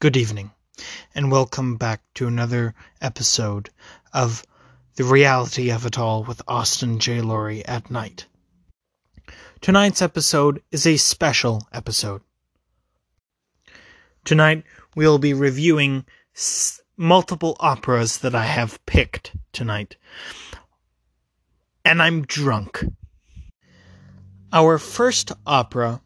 Good 0.00 0.16
evening, 0.16 0.50
and 1.14 1.30
welcome 1.30 1.76
back 1.76 2.00
to 2.14 2.26
another 2.26 2.74
episode 3.02 3.68
of 4.14 4.42
The 4.96 5.04
Reality 5.04 5.70
of 5.70 5.84
It 5.84 5.98
All 5.98 6.24
with 6.24 6.40
Austin 6.48 6.98
J. 6.98 7.20
Laurie 7.20 7.62
at 7.66 7.90
night. 7.90 8.24
Tonight's 9.60 10.00
episode 10.00 10.62
is 10.70 10.86
a 10.86 10.96
special 10.96 11.68
episode. 11.70 12.22
Tonight, 14.24 14.64
we'll 14.96 15.18
be 15.18 15.34
reviewing 15.34 16.06
s- 16.34 16.80
multiple 16.96 17.58
operas 17.60 18.16
that 18.20 18.34
I 18.34 18.46
have 18.46 18.84
picked 18.86 19.36
tonight. 19.52 19.96
And 21.84 22.00
I'm 22.00 22.22
drunk. 22.22 22.82
Our 24.50 24.78
first 24.78 25.32
opera 25.46 26.00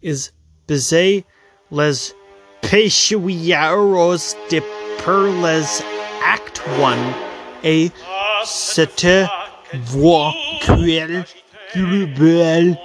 is 0.00 0.32
Bizet 0.66 1.24
les 1.70 2.14
Péchouillards 2.62 4.34
de 4.50 4.62
Perles 5.04 5.82
Act 6.24 6.62
1 6.82 6.96
et 7.64 7.90
cette 8.44 9.06
voix 9.74 10.32
cruelle, 10.60 11.24
cruelle, 11.72 12.78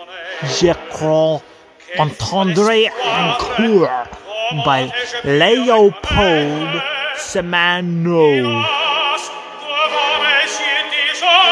je 0.43 0.73
crois 0.89 1.41
entendre 1.97 2.69
encore 3.05 4.07
by 4.65 4.91
Leopold 5.23 6.81
Simoneau. 7.17 8.63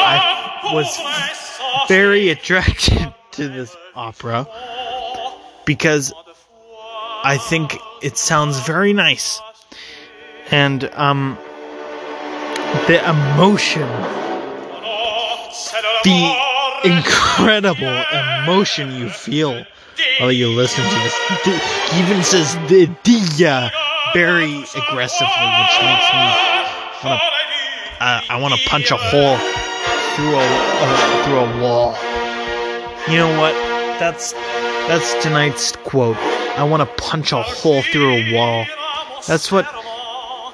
I 0.07 0.71
was 0.73 0.99
very 1.87 2.29
attracted 2.29 3.13
to 3.31 3.47
this 3.47 3.75
opera 3.95 4.47
because 5.65 6.13
I 7.25 7.39
think 7.39 7.79
it 8.03 8.17
sounds 8.17 8.59
very 8.59 8.93
nice. 8.93 9.41
And 10.51 10.85
um 10.93 11.39
the 12.87 13.01
emotion 13.09 13.89
the 16.03 16.35
incredible 16.83 18.03
emotion 18.43 18.91
you 18.91 19.09
feel 19.09 19.65
while 20.19 20.31
you 20.31 20.49
listen 20.49 20.83
to 20.83 20.95
this. 21.01 21.15
He 21.91 21.99
even 22.03 22.23
says 22.23 22.53
the 22.69 22.95
dia 23.01 23.71
very 24.13 24.63
aggressively, 24.77 25.47
which 25.59 25.75
makes 25.81 26.07
me 26.13 26.25
wanna 27.03 27.19
uh, 28.01 28.21
I 28.29 28.39
want 28.39 28.53
to 28.53 28.69
punch 28.69 28.91
a 28.91 28.97
hole 28.97 29.37
through 30.13 30.35
a 30.35 30.45
uh, 30.45 31.23
through 31.25 31.39
a 31.39 31.61
wall. 31.61 31.95
You 33.09 33.17
know 33.17 33.39
what? 33.39 33.53
That's 33.99 34.33
that's 34.87 35.23
tonight's 35.23 35.71
quote. 35.77 36.17
I 36.57 36.63
want 36.63 36.81
to 36.81 37.03
punch 37.03 37.33
a 37.33 37.41
hole 37.41 37.81
through 37.81 38.13
a 38.13 38.33
wall. 38.33 38.65
That's 39.27 39.51
what 39.51 39.67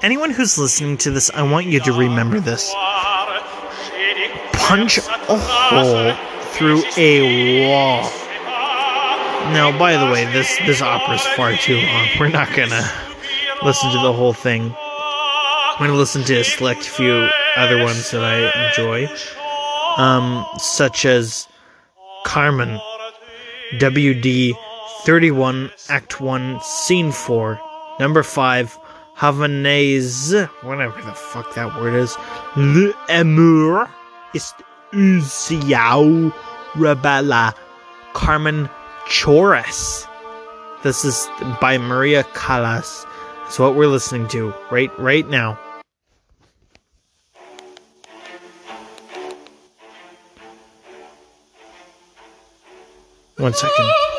anyone 0.02 0.32
who's 0.32 0.58
listening 0.58 0.98
to 0.98 1.12
this. 1.12 1.30
I 1.32 1.44
want 1.44 1.68
you 1.68 1.80
to 1.80 1.94
remember 1.94 2.40
this. 2.40 2.74
Punch 4.54 4.98
a 4.98 5.38
hole 5.38 6.14
through 6.54 6.84
a 6.98 7.68
wall. 7.68 8.02
Now, 9.54 9.78
by 9.78 9.96
the 9.98 10.12
way, 10.12 10.26
this 10.32 10.58
this 10.66 10.82
opera's 10.82 11.26
far 11.36 11.56
too 11.56 11.78
long. 11.78 12.08
We're 12.20 12.30
not 12.30 12.52
gonna 12.56 12.90
listen 13.64 13.92
to 13.92 13.98
the 13.98 14.14
whole 14.14 14.34
thing. 14.34 14.74
I'm 14.80 15.78
gonna 15.88 15.94
listen 15.94 16.24
to 16.24 16.40
a 16.40 16.44
select 16.44 16.84
few 16.84 17.28
other 17.58 17.84
ones 17.84 18.10
that 18.12 18.24
I 18.24 18.68
enjoy, 18.68 19.08
um, 19.98 20.46
such 20.58 21.06
as 21.06 21.48
Carmen, 22.24 22.80
WD 23.78 24.54
31, 25.04 25.72
Act 25.90 26.22
1, 26.22 26.60
Scene 26.62 27.12
4, 27.12 27.60
Number 28.00 28.22
5, 28.22 28.78
Havanaise, 29.18 30.48
whatever 30.62 31.02
the 31.02 31.14
fuck 31.14 31.56
that 31.56 31.76
word 31.76 31.96
is, 31.96 32.16
L'amour 32.56 33.90
ist 34.36 34.54
Usiao 34.94 36.32
Rebella, 36.73 37.56
Carmen 38.14 38.70
Chorus. 39.08 40.06
This 40.84 41.04
is 41.04 41.28
by 41.60 41.78
Maria 41.80 42.23
Callas. 42.36 43.06
It's 43.48 43.58
what 43.58 43.76
we're 43.76 43.88
listening 43.88 44.28
to 44.30 44.54
right 44.70 44.92
right 45.00 45.28
now. 45.28 45.60
One 53.38 53.54
second. 53.54 54.11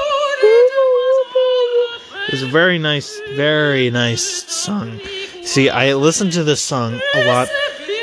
It's 2.29 2.43
a 2.43 2.47
very 2.47 2.79
nice, 2.79 3.21
very 3.35 3.91
nice 3.91 4.23
song. 4.23 5.01
See, 5.43 5.69
I 5.69 5.95
listen 5.95 6.31
to 6.31 6.45
this 6.45 6.63
song 6.63 7.01
a 7.15 7.25
lot 7.27 7.49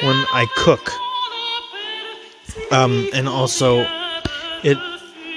when 0.03 0.15
I 0.33 0.45
cook. 0.57 0.91
Um, 2.71 3.07
and 3.13 3.27
also, 3.29 3.87
it 4.63 4.77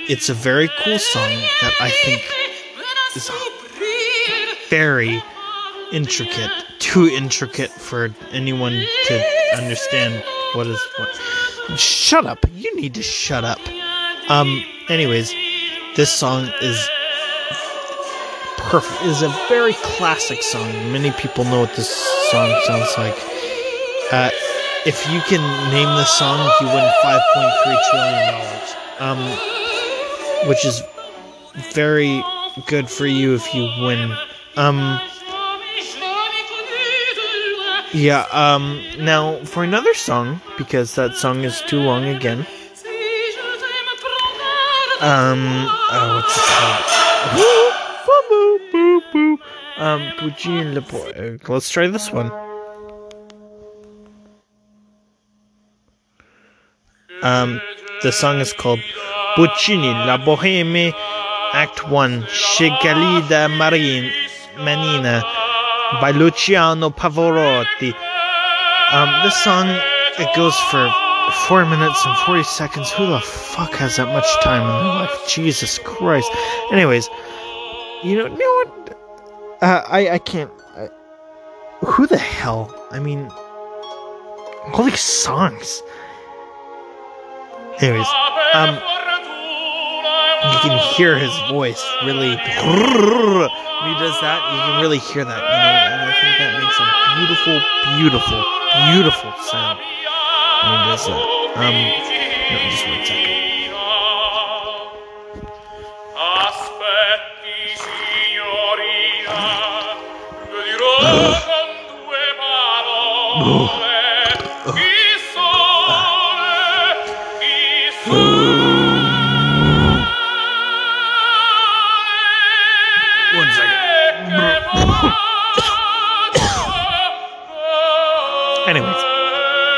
it's 0.08 0.28
a 0.28 0.34
very 0.34 0.68
cool 0.82 0.98
song 0.98 1.30
that 1.62 1.72
I 1.80 1.90
think 2.04 2.28
is 3.14 3.30
very 4.68 5.22
intricate, 5.92 6.50
too 6.80 7.06
intricate 7.06 7.70
for 7.70 8.10
anyone 8.32 8.84
to 9.06 9.24
understand 9.56 10.24
what 10.54 10.66
is 10.66 10.80
what. 10.98 11.78
Shut 11.78 12.26
up! 12.26 12.44
You 12.54 12.74
need 12.76 12.94
to 12.94 13.02
shut 13.02 13.44
up. 13.44 13.60
Um. 14.28 14.64
Anyways, 14.88 15.32
this 15.96 16.10
song 16.10 16.50
is 16.60 16.90
perfect. 18.72 19.02
It 19.02 19.08
is 19.08 19.20
a 19.20 19.28
very 19.50 19.74
classic 19.74 20.42
song. 20.42 20.66
Many 20.90 21.10
people 21.12 21.44
know 21.44 21.60
what 21.60 21.76
this 21.76 21.94
song 22.30 22.48
sounds 22.64 22.96
like. 22.96 23.14
Uh, 24.10 24.30
if 24.86 25.06
you 25.10 25.20
can 25.28 25.42
name 25.70 25.94
this 25.98 26.08
song, 26.08 26.38
you 26.58 26.66
win 26.68 26.92
five 27.02 27.20
point 27.34 27.52
three 27.64 27.78
trillion 27.90 28.32
dollars. 28.32 28.74
Um, 28.98 30.48
which 30.48 30.64
is 30.64 30.82
very 31.74 32.24
good 32.66 32.88
for 32.88 33.06
you 33.06 33.34
if 33.34 33.54
you 33.54 33.64
win. 33.84 34.16
Um, 34.56 34.98
yeah. 37.92 38.24
Um, 38.32 38.82
now 38.98 39.36
for 39.44 39.64
another 39.64 39.92
song 39.92 40.40
because 40.56 40.94
that 40.94 41.14
song 41.14 41.44
is 41.44 41.60
too 41.60 41.80
long 41.80 42.04
again. 42.06 42.46
Um, 45.02 45.66
oh, 45.90 46.22
what's 46.22 46.38
it 46.38 46.42
called? 47.36 47.78
Boo, 48.32 48.58
boo, 48.72 49.02
boo. 49.12 49.38
Um, 49.76 50.10
Puccini 50.16 50.64
Le 50.72 50.80
Boy. 50.80 51.38
Let's 51.48 51.68
try 51.68 51.86
this 51.88 52.10
one. 52.10 52.32
Um, 57.22 57.60
the 58.02 58.10
song 58.10 58.40
is 58.40 58.54
called 58.54 58.80
Puccini 59.36 59.92
La 59.92 60.16
Boheme, 60.16 60.94
Act 61.52 61.90
1, 61.90 62.22
Scigalida 62.22 63.54
Marin, 63.54 64.10
Manina, 64.56 65.20
by 66.00 66.10
Luciano 66.10 66.88
Pavarotti. 66.88 67.92
Um, 68.92 69.24
this 69.24 69.36
song, 69.44 69.68
it 70.18 70.34
goes 70.34 70.58
for 70.70 70.90
4 71.48 71.66
minutes 71.66 72.04
and 72.06 72.16
40 72.24 72.44
seconds. 72.44 72.90
Who 72.92 73.06
the 73.08 73.20
fuck 73.20 73.74
has 73.74 73.96
that 73.96 74.06
much 74.08 74.42
time 74.42 74.62
in 74.62 74.68
their 74.68 74.94
life? 75.02 75.28
Jesus 75.28 75.78
Christ. 75.84 76.30
Anyways, 76.72 77.10
you 78.02 78.16
know, 78.16 78.26
you 78.26 78.38
know 78.38 78.70
what? 78.70 78.98
Uh, 79.62 79.82
I, 79.88 80.10
I 80.10 80.18
can't. 80.18 80.50
I, 80.76 80.88
who 81.84 82.06
the 82.06 82.18
hell? 82.18 82.74
I 82.90 82.98
mean, 82.98 83.28
all 84.72 84.84
these 84.84 85.00
songs. 85.00 85.82
Anyways, 87.80 88.06
um, 88.54 88.74
you 90.44 90.58
can 90.62 90.78
hear 90.94 91.18
his 91.18 91.32
voice 91.50 91.82
really. 92.04 92.36
When 92.36 93.94
he 93.94 93.98
does 93.98 94.14
that, 94.22 94.38
you 94.54 94.58
can 94.62 94.80
really 94.80 94.98
hear 94.98 95.24
that, 95.24 95.42
you 95.42 95.58
know, 95.58 95.74
and 95.90 96.06
I 96.06 96.14
think 96.22 96.38
that 96.38 96.54
makes 96.62 96.78
a 96.78 96.86
beautiful, 97.18 97.58
beautiful, 97.98 98.38
beautiful 98.94 99.34
sound 99.42 99.78
when 100.62 100.70
he 100.70 100.86
does 100.86 101.02
that. 101.10 101.18
Um, 101.58 101.74
no, 101.74 102.62
just 102.70 102.86
one 102.86 103.02
second. 103.02 103.61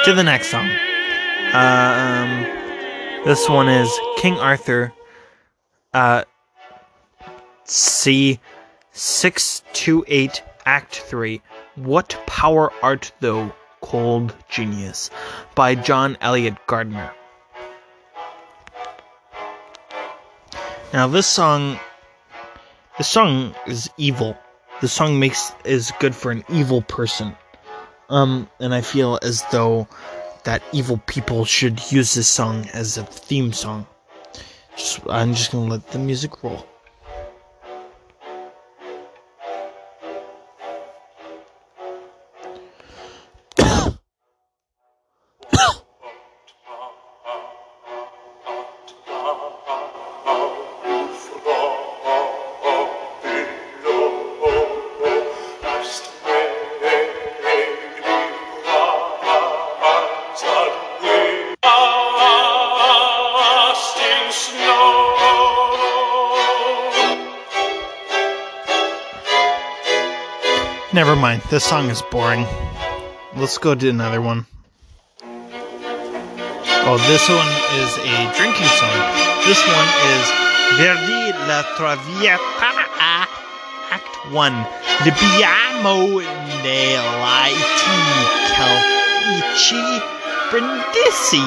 To 0.05 0.13
the 0.13 0.23
next 0.23 0.49
song. 0.49 0.69
Um, 1.55 2.43
this 3.25 3.49
one 3.49 3.71
is 3.71 3.91
King 4.19 4.35
Arthur. 4.35 4.93
Uh, 5.95 6.25
C 7.65 8.39
six 8.93 9.63
two 9.73 10.05
eight 10.07 10.43
Act 10.67 10.97
3 10.97 11.41
What 11.77 12.21
Power 12.27 12.71
Art 12.83 13.13
Thou, 13.21 13.55
Cold 13.81 14.35
Genius 14.51 15.09
by 15.55 15.75
John 15.75 16.19
Eliot 16.21 16.55
Gardiner. 16.67 17.11
Now 20.93 21.07
this 21.07 21.27
song 21.27 21.81
this 22.99 23.09
song 23.09 23.55
is 23.67 23.89
evil. 23.97 24.37
The 24.83 24.89
song 24.89 25.19
makes 25.19 25.53
is 25.65 25.93
good 25.99 26.15
for 26.15 26.31
an 26.31 26.45
evil 26.51 26.83
person. 26.83 27.35
Um 28.09 28.49
and 28.61 28.75
I 28.75 28.81
feel 28.81 29.19
as 29.23 29.43
though 29.51 29.89
that 30.45 30.63
evil 30.73 30.99
people 31.07 31.45
should 31.45 31.81
use 31.91 32.15
this 32.15 32.29
song 32.29 32.69
as 32.73 32.99
a 32.99 33.05
theme 33.05 33.53
song. 33.53 33.87
Just, 34.77 35.01
I'm 35.09 35.35
just 35.35 35.53
gonna 35.53 35.71
let 35.71 35.91
the 35.91 35.99
music 35.99 36.43
roll. 36.43 36.67
Never 70.95 71.17
mind. 71.17 71.43
This 71.51 71.65
song 71.65 71.91
is 71.91 72.03
boring. 72.03 72.47
Let's 73.35 73.59
go 73.59 73.75
to 73.75 73.89
another 73.91 74.23
one. 74.23 74.47
Oh, 76.87 76.99
this 77.11 77.27
one 77.27 77.51
is 77.83 77.99
a 77.99 78.31
drinking 78.39 78.71
song. 78.79 78.95
This 79.43 79.59
one 79.67 79.91
is 80.15 80.25
Verdi 80.79 81.35
la 81.51 81.67
Traviata, 81.75 82.87
Act 83.91 84.15
1. 84.31 84.67
Libiamo 85.03 86.23
nell'Iti 86.63 87.99
Calci 88.55 89.83
Brindisi 90.51 91.43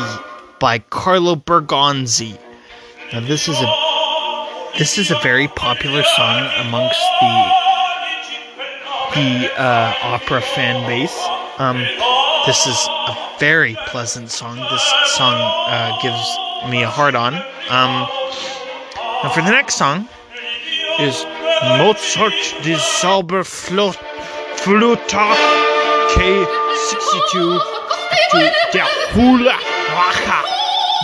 by 0.60 0.80
Carlo 0.90 1.38
Bergonzi. 1.38 2.47
Now 3.14 3.22
this 3.22 3.48
is 3.48 3.56
a 3.62 4.78
this 4.78 4.98
is 4.98 5.12
a 5.12 5.20
very 5.20 5.48
popular 5.48 6.04
song 6.04 6.50
amongst 6.68 7.00
the 7.22 7.52
the 9.16 9.50
uh, 9.58 9.94
opera 10.04 10.42
fan 10.42 10.86
base. 10.86 11.18
Um, 11.58 11.78
this 12.46 12.68
is 12.68 12.76
a 13.08 13.16
very 13.40 13.78
pleasant 13.88 14.30
song. 14.30 14.58
This 14.58 14.94
song 15.16 15.36
uh, 15.40 15.98
gives 16.02 16.20
me 16.70 16.84
a 16.84 16.90
hard 16.90 17.16
on. 17.16 17.36
Um, 17.70 18.10
and 19.24 19.32
for 19.32 19.42
the 19.42 19.52
next 19.52 19.76
song 19.76 20.10
is 21.00 21.24
Mozart 21.80 22.34
Flot 23.48 23.98
Fluta 24.58 25.34
K62 26.12 27.62
to 28.32 28.52
der 28.74 28.86
Hula 29.16 29.58
Wacha 29.96 30.44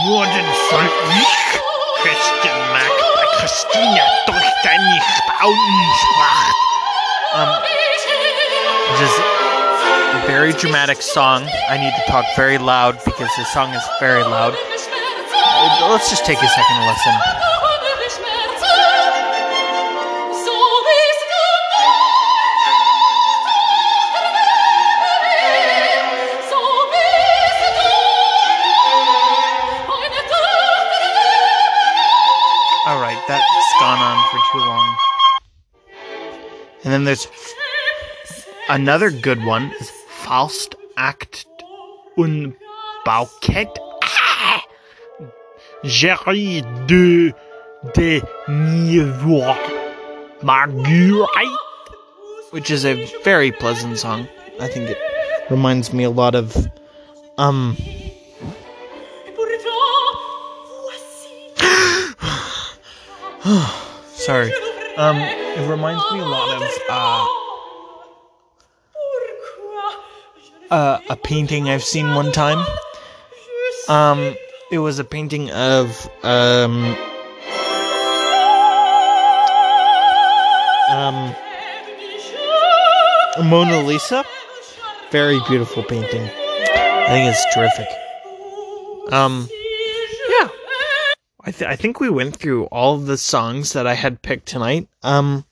Norden 0.06 1.73
Mack 2.06 2.92
bei 3.16 3.26
Christina 3.40 4.04
durch 4.26 4.52
deine 4.64 5.00
Auenspracht. 5.40 6.56
Um, 7.34 7.50
it 8.92 9.02
is 9.02 9.20
a 10.14 10.28
very 10.28 10.52
dramatic 10.52 11.02
song. 11.02 11.48
I 11.70 11.78
need 11.78 11.94
to 11.96 12.12
talk 12.12 12.26
very 12.36 12.58
loud 12.58 13.00
because 13.06 13.30
the 13.38 13.46
song 13.46 13.74
is 13.74 13.84
very 14.02 14.24
loud. 14.24 14.54
Let's 15.90 16.10
just 16.10 16.26
take 16.26 16.40
a 16.40 16.48
second 16.48 16.76
to 16.76 16.86
listen. 16.88 17.43
And 36.84 36.92
then 36.92 37.06
there's 37.06 37.28
another 38.70 39.10
good 39.10 39.44
one 39.44 39.72
is 39.80 39.90
Faust 39.90 40.76
Act 40.98 41.46
un 42.18 42.56
Bouquet 43.06 43.70
ah! 44.04 44.66
Jerry 45.86 46.62
de 46.88 47.34
de 47.94 48.22
which 52.52 52.70
is 52.70 52.86
a 52.86 53.06
very 53.24 53.52
pleasant 53.52 53.98
song. 53.98 54.28
I 54.60 54.68
think 54.68 54.90
it 54.90 54.98
reminds 55.50 55.94
me 55.94 56.04
a 56.04 56.10
lot 56.10 56.36
of 56.36 56.56
um 57.38 57.78
sorry. 64.16 64.54
Um 64.98 65.18
it 65.18 65.70
reminds 65.70 66.04
me 66.12 66.20
a 66.20 66.26
lot 66.26 66.62
of 66.62 66.64
uh 66.90 67.28
uh, 70.74 71.00
a 71.08 71.16
painting 71.16 71.70
I've 71.70 71.84
seen 71.84 72.16
one 72.16 72.32
time. 72.32 72.66
Um, 73.88 74.36
it 74.72 74.80
was 74.80 74.98
a 74.98 75.04
painting 75.04 75.52
of 75.52 76.10
um, 76.24 76.96
um, 80.90 81.36
Mona 83.48 83.84
Lisa. 83.84 84.26
Very 85.12 85.40
beautiful 85.48 85.84
painting. 85.84 86.24
I 86.24 87.08
think 87.10 87.36
it's 87.36 87.54
terrific. 87.54 87.88
Um. 89.14 89.48
I, 91.46 91.52
th- 91.52 91.70
I 91.70 91.76
think 91.76 92.00
we 92.00 92.10
went 92.10 92.38
through 92.38 92.66
all 92.66 92.98
the 92.98 93.18
songs 93.18 93.74
that 93.74 93.86
I 93.86 93.96
had 93.96 94.22
picked 94.22 94.48
tonight. 94.48 94.88
Um, 95.02 95.46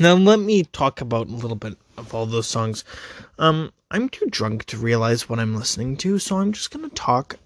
now 0.00 0.14
let 0.14 0.38
me 0.38 0.64
talk 0.64 1.00
about 1.00 1.28
a 1.28 1.34
little 1.34 1.56
bit 1.56 1.76
of 1.98 2.14
all 2.14 2.26
those 2.26 2.46
songs. 2.46 2.84
Um, 3.38 3.72
I'm 3.90 4.08
too 4.08 4.26
drunk 4.30 4.64
to 4.66 4.78
realize 4.78 5.28
what 5.28 5.38
I'm 5.38 5.54
listening 5.54 5.96
to, 5.98 6.18
so 6.18 6.38
I'm 6.38 6.52
just 6.52 6.70
gonna 6.70 6.88
talk. 6.90 7.36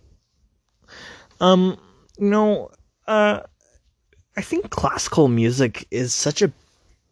Um, 1.41 1.79
you 2.19 2.29
know, 2.31 2.71
uh, 3.07 3.41
I 4.37 4.43
think 4.43 4.71
classical 4.71 5.29
music 5.29 5.87
is 5.91 6.15
such 6.15 6.43
a 6.43 6.53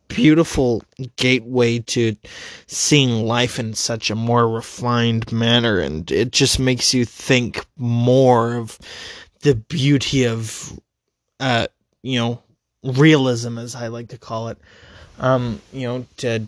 beautiful 0.08 0.82
gateway 1.16 1.80
to 1.80 2.16
seeing 2.66 3.26
life 3.26 3.58
in 3.58 3.75
such 3.75 4.11
a 4.11 4.14
more 4.14 4.49
refined 4.49 5.30
manner, 5.32 5.78
and 5.78 6.11
it 6.11 6.30
just 6.30 6.58
makes 6.58 6.94
you 6.94 7.04
think 7.04 7.66
more 7.76 8.56
of 8.56 8.78
the 9.40 9.54
beauty 9.54 10.25
of, 10.25 10.78
uh, 11.40 11.68
you 12.02 12.18
know, 12.18 12.42
realism, 12.83 13.59
as 13.59 13.75
I 13.75 13.88
like 13.88 14.09
to 14.09 14.18
call 14.18 14.49
it. 14.49 14.59
Um, 15.18 15.61
you 15.73 15.87
know, 15.87 16.07
to 16.18 16.47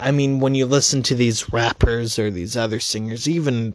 I 0.00 0.10
mean, 0.10 0.40
when 0.40 0.54
you 0.54 0.66
listen 0.66 1.02
to 1.04 1.14
these 1.14 1.52
rappers 1.52 2.18
or 2.18 2.30
these 2.30 2.56
other 2.56 2.80
singers, 2.80 3.28
even 3.28 3.74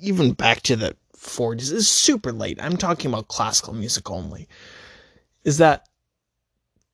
even 0.00 0.32
back 0.32 0.60
to 0.62 0.76
the 0.76 0.96
40s, 1.16 1.72
is 1.72 1.88
super 1.88 2.32
late. 2.32 2.58
I'm 2.60 2.76
talking 2.76 3.10
about 3.10 3.28
classical 3.28 3.72
music 3.72 4.10
only. 4.10 4.48
Is 5.44 5.58
that 5.58 5.88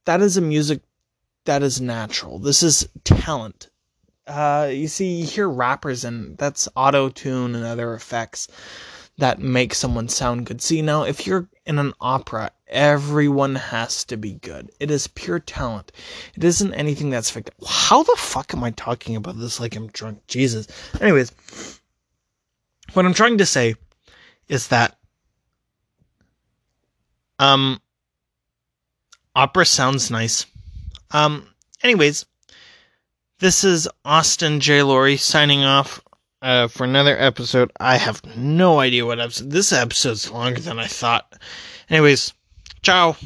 that 0.05 0.21
is 0.21 0.37
a 0.37 0.43
music 0.43 0.83
that 1.45 1.63
is 1.63 1.81
natural. 1.81 2.39
This 2.39 2.63
is 2.63 2.89
talent. 3.05 3.69
Uh, 4.27 4.69
you 4.71 4.87
see, 4.87 5.21
you 5.21 5.27
hear 5.27 5.49
rappers 5.49 6.05
and 6.05 6.39
that's 6.39 6.69
auto 6.77 7.09
tune 7.09 7.55
and 7.55 7.65
other 7.65 7.95
effects 7.95 8.49
that 9.21 9.39
make 9.39 9.75
someone 9.75 10.09
sound 10.09 10.47
good. 10.47 10.61
See, 10.61 10.83
now 10.83 11.05
if 11.05 11.27
you're 11.27 11.49
in 11.65 11.79
an 11.79 11.93
opera, 12.01 12.51
everyone 12.67 13.55
has 13.55 14.05
to 14.07 14.17
be 14.17 14.35
good. 14.35 14.71
It 14.81 14.91
is 14.91 15.07
pure 15.07 15.39
talent. 15.39 15.93
It 16.35 16.45
isn't 16.45 16.75
anything 16.75 17.11
that's 17.11 17.31
fake. 17.31 17.51
How 17.67 18.03
the 18.03 18.17
fuck 18.17 18.53
am 18.53 18.65
I 18.65 18.71
talking 18.73 19.17
about 19.17 19.39
this 19.39 19.61
like 19.61 19.77
I'm 19.77 19.89
drunk? 19.89 20.27
Jesus. 20.27 20.67
Anyways, 21.01 21.33
what 22.93 23.07
I'm 23.07 23.15
trying 23.15 23.39
to 23.39 23.47
say 23.47 23.75
is 24.49 24.69
that 24.69 24.97
um 27.39 27.81
opera 29.35 29.65
sounds 29.65 30.11
nice. 30.11 30.47
Um 31.11 31.47
anyways, 31.83 32.27
this 33.39 33.65
is 33.65 33.89
Austin 34.05 34.61
J. 34.61 34.83
Laurie 34.83 35.17
signing 35.17 35.65
off 35.65 36.01
uh, 36.43 36.69
for 36.69 36.85
another 36.85 37.17
episode. 37.19 37.71
I 37.81 37.97
have 37.97 38.25
no 38.37 38.79
idea 38.79 39.07
what 39.07 39.21
episode. 39.21 39.51
This 39.51 39.73
episode's 39.73 40.31
longer 40.31 40.61
than 40.61 40.79
I 40.79 40.87
thought. 40.87 41.33
Anyways, 41.89 42.33
ciao. 42.83 43.17